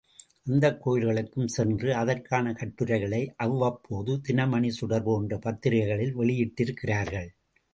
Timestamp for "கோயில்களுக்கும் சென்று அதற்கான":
0.87-2.53